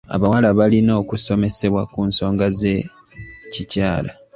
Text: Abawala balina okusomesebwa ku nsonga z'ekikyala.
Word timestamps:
Abawala 0.15 0.49
balina 0.59 0.91
okusomesebwa 1.01 1.81
ku 1.91 1.99
nsonga 2.09 2.45
z'ekikyala. 2.57 4.11